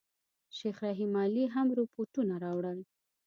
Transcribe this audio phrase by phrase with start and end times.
[0.57, 2.79] شیخ رحیم علي هم رپوټونه راوړل.